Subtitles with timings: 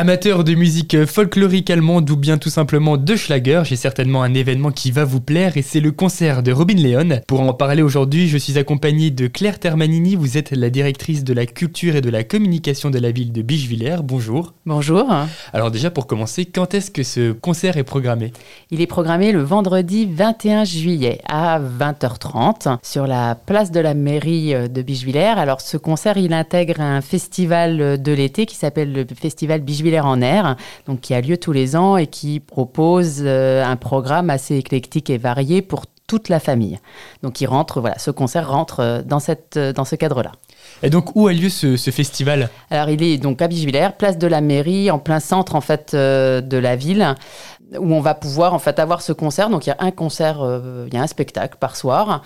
[0.00, 4.70] Amateur de musique folklorique allemande ou bien tout simplement de Schlager, j'ai certainement un événement
[4.70, 7.20] qui va vous plaire et c'est le concert de Robin Leon.
[7.26, 11.34] Pour en parler aujourd'hui, je suis accompagné de Claire Termanini, vous êtes la directrice de
[11.34, 13.98] la culture et de la communication de la ville de Bichevillers.
[14.02, 14.54] Bonjour.
[14.64, 15.06] Bonjour.
[15.52, 18.32] Alors déjà pour commencer, quand est-ce que ce concert est programmé?
[18.70, 24.54] Il est programmé le vendredi 21 juillet à 20h30 sur la place de la mairie
[24.66, 25.34] de Bichevillers.
[25.36, 30.20] Alors ce concert, il intègre un festival de l'été qui s'appelle le festival Bichevillers en
[30.20, 34.56] air, donc qui a lieu tous les ans et qui propose euh, un programme assez
[34.56, 36.78] éclectique et varié pour toute la famille.
[37.22, 40.32] Donc il rentre, voilà, ce concert rentre euh, dans, cette, euh, dans ce cadre-là.
[40.82, 44.26] Et donc où a lieu ce, festival Alors il est donc à Bichevillers, place de
[44.26, 47.14] la mairie, en plein centre en fait de la ville,
[47.78, 49.50] où on va pouvoir en fait avoir ce concert.
[49.50, 50.38] Donc il y a un concert,
[50.86, 52.22] il y a un spectacle par soir.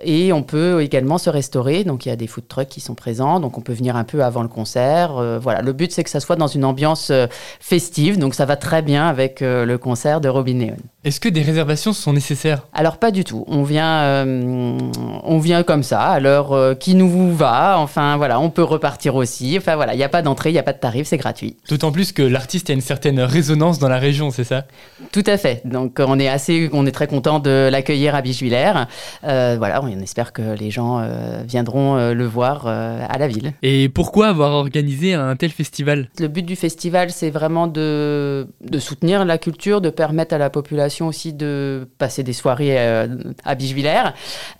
[0.00, 1.84] Et on peut également se restaurer.
[1.84, 3.40] Donc il y a des food trucks qui sont présents.
[3.40, 5.16] Donc on peut venir un peu avant le concert.
[5.16, 5.62] Euh, voilà.
[5.62, 7.26] Le but c'est que ça soit dans une ambiance euh,
[7.60, 8.18] festive.
[8.18, 10.76] Donc ça va très bien avec euh, le concert de Robin Neon.
[11.04, 12.66] Est-ce que des réservations sont nécessaires?
[12.72, 13.44] Alors pas du tout.
[13.46, 17.78] On vient, on vient comme ça, à l'heure qui nous va?
[17.78, 19.56] Enfin voilà, on peut repartir aussi.
[19.56, 21.56] Enfin voilà, il n'y a pas d'entrée, il n'y a pas de tarif, c'est gratuit.
[21.68, 24.64] D'autant plus que l'artiste a une certaine résonance dans la région, c'est ça?
[25.12, 25.62] Tout à fait.
[25.64, 28.84] Donc on est assez, on est très content de l'accueillir à Bichevillers.
[29.22, 33.52] voilà, on espère que les gens euh, viendront euh, le voir euh, à la ville.
[33.62, 36.08] Et pourquoi avoir organisé un tel festival?
[36.18, 40.50] Le but du festival, c'est vraiment de, de, soutenir la culture, de permettre à la
[40.50, 44.10] population aussi de passer des soirées à Bichevillers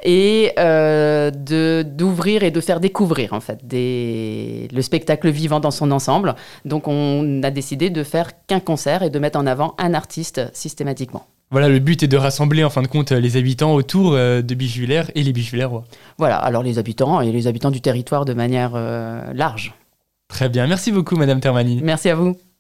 [0.03, 5.91] et de d'ouvrir et de faire découvrir en fait des, le spectacle vivant dans son
[5.91, 6.35] ensemble.
[6.65, 10.41] Donc on a décidé de faire qu'un concert et de mettre en avant un artiste
[10.53, 11.27] systématiquement.
[11.51, 14.55] Voilà, le but est de rassembler en fin de compte les habitants autour euh, de
[14.55, 15.85] Bichevillers et les Bichevillerrois.
[16.19, 19.75] Voilà, alors les habitants et les habitants du territoire de manière euh, large.
[20.29, 21.81] Très bien, merci beaucoup Madame Termanine.
[21.83, 22.37] Merci à vous.